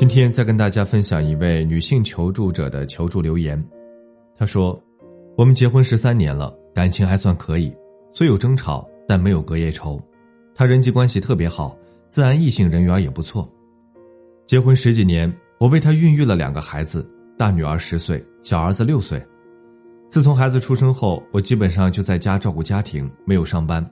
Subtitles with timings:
[0.00, 3.62] 今天再跟大家分享一位女性求助者的求助留言。
[4.34, 4.82] 她说
[5.36, 7.70] ：“我们结婚十三年了，感情还算可以，
[8.14, 10.00] 虽有争吵，但没有隔夜仇。
[10.54, 11.76] 他人际关系特别好，
[12.08, 13.46] 自然异性人缘也不错。
[14.46, 19.22] 结婚十几年，我为他孕育了两个孩子，大女儿十岁，小儿子六岁。
[20.08, 23.84] 自从孩子出生后，我基本上就在家照顾家庭，没有上班，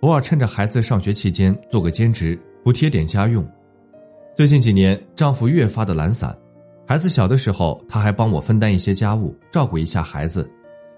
[0.00, 3.42] 偶尔趁着孩子上学期间做个兼职，补贴点家用。”
[4.36, 6.36] 最近几年，丈夫越发的懒散。
[6.86, 10.46] 孩子小的时候，他还帮我分担一些家务，照顾一下孩子。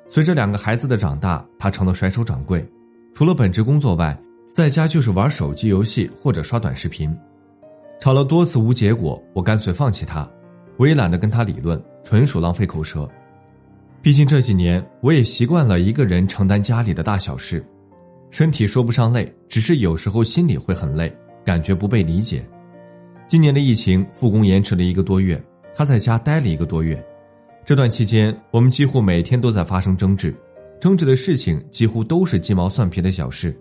[0.09, 2.69] 随着两个孩子的长大，他成了甩手掌柜，
[3.15, 4.21] 除了本职工作外，
[4.53, 7.17] 在家就是玩手机游戏或者刷短视频。
[8.01, 10.29] 吵了多次无结果，我干脆放弃他，
[10.77, 13.09] 我也懒得跟他理论，纯属浪费口舌。
[14.03, 17.65] 毕竟这几年，我也习惯了一个人承担家里的大小事，
[18.31, 22.45] 身体说不上累，只是有时候心里会很累，感觉不被理解。
[23.29, 25.39] 今年的疫情复工延迟了一个多月，
[25.77, 26.99] 他在家待了一个多月。
[27.63, 30.35] 这段期间，我们几乎每天都在发生争执，
[30.81, 33.55] 争执的事情几乎都是鸡毛蒜皮的小事。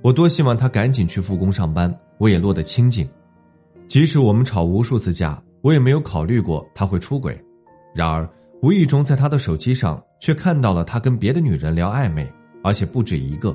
[0.00, 3.06] 我多希望他赶紧去复工上班，我也落得清静。
[3.88, 7.38] 即使我们吵无数次架，我也没有考虑过他会出轨。
[7.94, 8.26] 然而，
[8.62, 12.26] 无意中在他的手机上却看到了他跟别的女人聊暧昧，
[12.62, 13.54] 而且不止一个。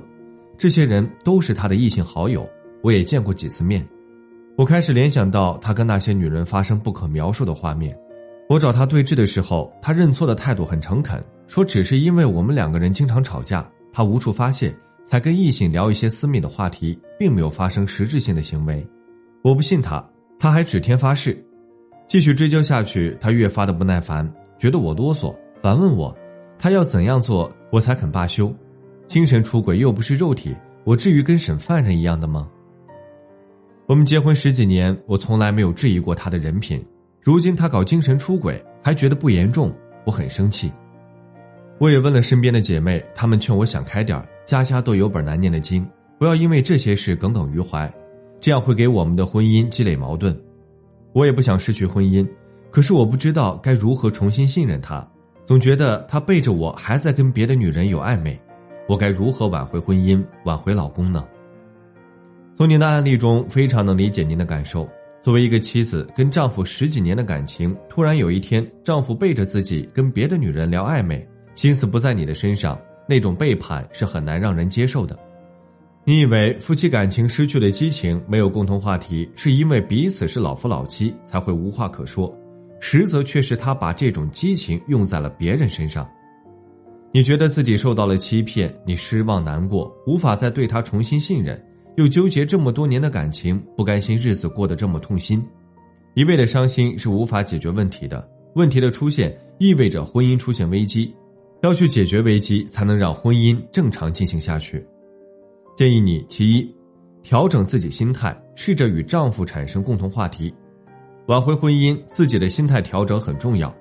[0.60, 2.48] 这些人都是他的异性好友，
[2.84, 3.84] 我也见过几次面。
[4.60, 7.98] 我开始联想到他跟那些女人发生不可描述的画面。
[8.50, 14.76] 我找他对峙的时候，他认错的态度很诚恳，说只是因为我们两个人经常吵架，他无处发泄，
[15.06, 18.86] 才跟异性聊一些私密的话题，并没有发生实质性的行为。
[19.44, 20.06] 我不信他，
[20.38, 21.42] 他还指天发誓。
[22.06, 26.14] 继续追究下去，他越发的不耐烦，觉得我啰嗦，反问我，
[26.58, 28.54] 他要怎样做我才肯罢休？
[29.08, 32.50] 精神出轨又不是肉体，我至于跟审犯人一样的吗？
[33.90, 36.80] 我们结婚十几年，我从来没有质疑过他的人品。
[37.24, 39.74] 如今他搞精神出轨，还觉得不严重，
[40.06, 40.72] 我很生气。
[41.80, 45.84] 我也问了身边的姐妹，她们劝我想开点家家都有本难念的经，
[46.20, 47.92] 不要因为这些事耿耿于怀，
[48.40, 50.40] 这样会给我们的婚姻积累矛盾。
[51.14, 52.24] 我也不想失去婚姻，
[52.70, 55.04] 可是我不知道该如何重新信任他，
[55.48, 58.40] 总觉得他背着我还在跟别的女人有暧昧，
[58.88, 61.26] 我该如何挽回婚姻，挽回老公呢？
[62.60, 64.86] 从您的案例中，非常能理解您的感受。
[65.22, 71.26] 作为一个妻子，跟丈夫十几年的感情，突然有一天，丈夫背着自己跟别的女人聊暧昧，
[71.56, 72.78] 心思不在你的身上，
[73.08, 75.18] 那种背叛是很难让人接受的。
[76.04, 82.30] 你以为夫妻感情失去了激情，没有共同话题，是因为彼此是老夫老妻才会无话可说，
[82.82, 86.06] 实则却是他把这种激情用在了别人身上。
[87.14, 91.58] 你觉得自己受到了欺骗，你失望难过，无法再对他重新信任。
[92.00, 95.46] 又纠结这么多年的感情，不甘心日子过得这么痛心，
[96.14, 98.26] 一味的伤心是无法解决问题的。
[98.56, 101.14] 问题的出现意味着婚姻出现危机，
[101.62, 104.82] 要去解决危机，才能让婚姻正常进行下去。
[105.76, 106.74] 建议你：其一，
[107.22, 110.54] 调整自己心态，试着与丈夫产生共同话题，
[111.26, 112.02] 挽回婚姻。
[112.12, 113.76] 自己的心态调整很重要。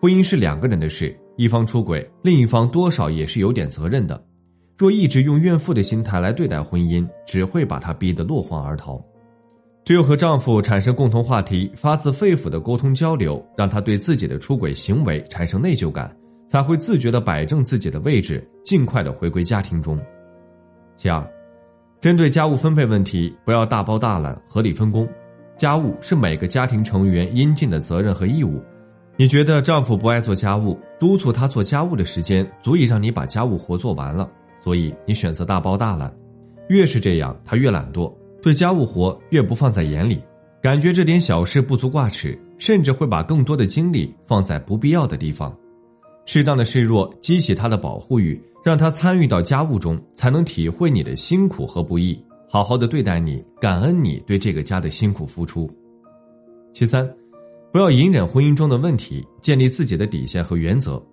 [0.00, 4.24] 婚姻是两个人的事，一方出轨，另一方多少也是有点责任的。
[4.76, 9.00] 若一直用怨妇的心态来对待婚姻，只会把她逼得落荒而逃。
[9.84, 16.10] 只有和丈夫产生共同话题，发自肺腑的沟通交流，让他对自己的出轨行为产生内疚感，
[16.48, 20.00] 才会自觉的摆正自己的位置，尽快的回归家庭中。
[20.96, 21.22] 其二，
[22.00, 25.06] 针对家务分配问题，不要大包大揽，合理分工。
[25.56, 28.62] 家务是每个家庭成员应尽的责任和义务。
[29.16, 34.28] 你觉得丈夫不爱做家务，督促他做家务的时间，足以让你把家务活做完了。
[34.64, 36.10] 所以你选择大包大揽，
[36.70, 40.18] 越是这样，他越懒惰，对家务活越不放在眼里，
[40.62, 45.54] 感觉这点小事不足挂齿，甚至会把更多的精力放在不必要的地方。
[46.24, 52.18] 适当的示弱，激起他的保护欲，让他参与到家务中，才能体会你的辛苦和不易，
[52.48, 55.70] 好好的对待你，感恩你对这个家的辛苦付出。
[56.72, 57.06] 其三，
[57.70, 61.04] 不要隐忍婚姻中的问题，建立自己的底线和原则。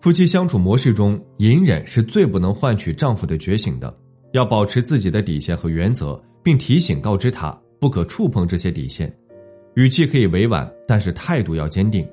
[0.00, 3.94] 夫妻相处模式中，隐忍是最不能换取丈夫的觉醒的。
[4.32, 9.14] 要保持自己的底线和原则，并提醒告知他不可触碰这些底线。
[9.74, 12.08] 语气可以委婉，但是态度要坚定。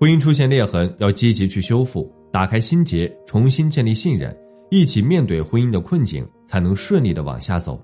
[0.00, 4.36] 婚姻出现裂痕，要积极去修复，打开心结，重新建立信任，
[4.68, 7.80] 一起面对婚姻的困境，才能顺利的往下走。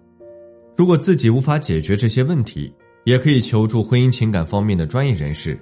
[0.76, 2.72] 如果自己无法解决这些问题，
[3.04, 5.56] 也可以求助婚姻情感方面的专业人士。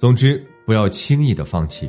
[0.00, 1.88] 总之，不要轻易的放弃。